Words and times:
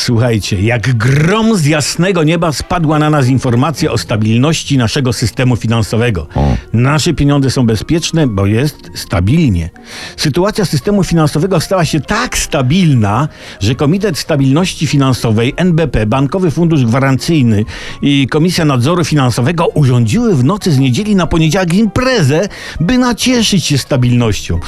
Słuchajcie, 0.00 0.60
jak 0.60 0.96
grom 0.96 1.56
z 1.56 1.66
jasnego 1.66 2.22
nieba 2.22 2.52
spadła 2.52 2.98
na 2.98 3.10
nas 3.10 3.26
informacja 3.28 3.92
o 3.92 3.98
stabilności 3.98 4.78
naszego 4.78 5.12
systemu 5.12 5.56
finansowego. 5.56 6.26
Nasze 6.72 7.14
pieniądze 7.14 7.50
są 7.50 7.66
bezpieczne, 7.66 8.26
bo 8.26 8.46
jest 8.46 8.90
stabilnie. 8.94 9.70
Sytuacja 10.16 10.64
systemu 10.64 11.04
finansowego 11.04 11.60
stała 11.60 11.84
się 11.84 12.00
tak 12.00 12.38
stabilna, 12.38 13.28
że 13.60 13.74
Komitet 13.74 14.18
Stabilności 14.18 14.86
Finansowej, 14.86 15.54
NBP, 15.56 16.06
Bankowy 16.06 16.50
Fundusz 16.50 16.84
Gwarancyjny 16.84 17.64
i 18.02 18.26
Komisja 18.30 18.64
Nadzoru 18.64 19.04
Finansowego 19.04 19.66
urządziły 19.66 20.34
w 20.34 20.44
nocy 20.44 20.72
z 20.72 20.78
niedzieli 20.78 21.16
na 21.16 21.26
poniedziałek 21.26 21.74
imprezę, 21.74 22.48
by 22.80 22.98
nacieszyć 22.98 23.64
się 23.64 23.78
stabilnością. 23.78 24.58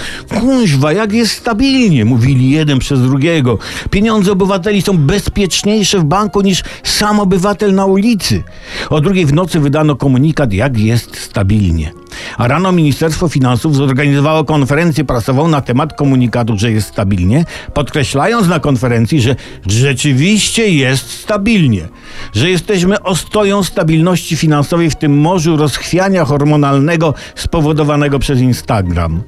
Kuźwa, 0.41 0.93
jak 0.93 1.13
jest 1.13 1.33
stabilnie, 1.33 2.05
mówili 2.05 2.51
jeden 2.51 2.79
przez 2.79 3.01
drugiego. 3.03 3.59
Pieniądze 3.91 4.33
obywateli 4.33 4.83
są 4.83 4.97
bezpieczniejsze 5.23 5.99
w 5.99 6.05
banku 6.05 6.41
niż 6.41 6.63
sam 6.83 7.21
obywatel 7.21 7.75
na 7.75 7.87
ulicy. 7.87 8.43
O 8.91 9.01
drugiej 9.01 9.27
w 9.27 9.33
nocy 9.33 9.61
wydano 9.61 9.97
komunikat, 9.97 10.53
jak 10.53 10.79
jest 10.79 11.19
stabilnie. 11.19 11.93
A 12.39 12.49
rano 12.49 12.73
Ministerstwo 12.73 13.29
Finansów 13.29 13.77
zorganizowało 13.77 14.45
konferencję 14.45 15.05
prasową 15.05 15.49
na 15.49 15.61
temat 15.61 15.97
komunikatu, 15.97 16.59
że 16.59 16.73
jest 16.73 16.89
stabilnie, 16.89 17.45
podkreślając 17.75 18.49
na 18.49 18.61
konferencji, 18.61 19.21
że 19.21 19.37
rzeczywiście 19.67 20.69
jest 20.69 21.11
stabilnie, 21.11 21.89
że 22.35 22.51
jesteśmy 22.51 23.03
ostoją 23.03 23.63
stabilności 23.63 24.37
finansowej 24.37 24.91
w 24.91 24.97
tym 24.97 25.19
morzu 25.19 25.57
rozchwiania 25.57 26.25
hormonalnego 26.25 27.15
spowodowanego 27.35 28.19
przez 28.19 28.41
Instagram. 28.41 29.23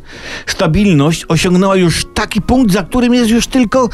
Stabilność 0.47 1.25
osiągnęła 1.29 1.77
już 1.77 2.05
taki 2.15 2.43
punkt, 2.43 2.73
za 2.73 2.83
którym 2.83 3.15
jest 3.15 3.31
już 3.31 3.47
tylko 3.47 3.89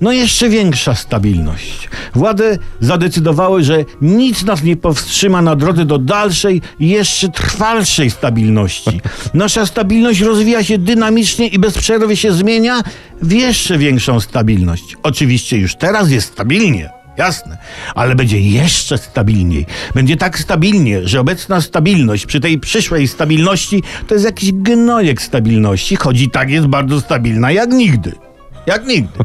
no 0.00 0.12
jeszcze 0.12 0.48
większa 0.48 0.94
stabilność. 0.94 1.88
Władze 2.14 2.58
zadecydowały, 2.80 3.64
że 3.64 3.84
nic 4.02 4.44
nas 4.44 4.62
nie 4.62 4.76
powstrzyma 4.76 5.42
na 5.42 5.56
drodze 5.56 5.84
do 5.84 5.98
dalszej, 5.98 6.62
jeszcze 6.80 7.28
trwalszej 7.28 8.10
stabilności. 8.10 9.00
Nasza 9.34 9.66
stabilność 9.66 10.20
rozwija 10.20 10.64
się 10.64 10.78
dynamicznie 10.78 11.46
i 11.46 11.58
bez 11.58 11.78
przerwy 11.78 12.16
się 12.16 12.32
zmienia 12.32 12.82
w 13.22 13.32
jeszcze 13.32 13.78
większą 13.78 14.20
stabilność. 14.20 14.96
Oczywiście 15.02 15.58
już 15.58 15.74
teraz 15.74 16.10
jest 16.10 16.32
stabilnie. 16.32 16.90
Jasne, 17.18 17.58
ale 17.94 18.14
będzie 18.14 18.40
jeszcze 18.40 18.98
stabilniej. 18.98 19.66
Będzie 19.94 20.16
tak 20.16 20.38
stabilnie, 20.38 21.08
że 21.08 21.20
obecna 21.20 21.60
stabilność 21.60 22.26
przy 22.26 22.40
tej 22.40 22.58
przyszłej 22.58 23.08
stabilności 23.08 23.82
to 24.06 24.14
jest 24.14 24.26
jakiś 24.26 24.52
gnojek 24.52 25.22
stabilności, 25.22 25.96
choć 25.96 26.20
i 26.20 26.30
tak 26.30 26.50
jest 26.50 26.66
bardzo 26.66 27.00
stabilna 27.00 27.52
jak 27.52 27.70
nigdy. 27.70 28.27
Jak 28.68 28.86
nigdy. 28.86 29.18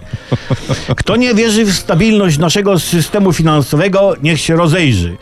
Kto 0.97 1.15
nie 1.15 1.33
wierzy 1.33 1.65
w 1.65 1.73
stabilność 1.73 2.37
naszego 2.37 2.79
systemu 2.79 3.33
finansowego, 3.33 4.13
niech 4.23 4.39
się 4.39 4.55
rozejrzy. 4.55 5.17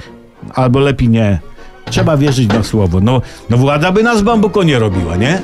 Albo 0.54 0.80
lepiej 0.80 1.10
nie. 1.10 1.40
Trzeba 1.90 2.18
wierzyć 2.18 2.50
na 2.50 2.64
słowo. 2.64 3.00
No, 3.00 3.22
no 3.50 3.58
władza 3.58 3.92
by 3.92 4.04
nas 4.04 4.22
bambuko 4.22 4.64
nie 4.64 4.80
robiła, 4.80 5.16
nie? 5.16 5.42